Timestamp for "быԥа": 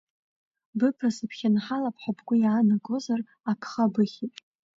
0.77-1.09